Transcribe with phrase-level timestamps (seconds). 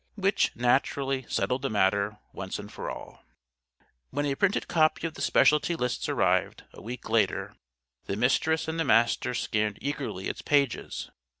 [0.15, 3.23] Which, naturally, settled the matter, once and for all.
[4.09, 7.55] When a printed copy of the Specialty Lists arrived, a week later,
[8.05, 11.11] the Mistress and the Master scanned eagerly its pages.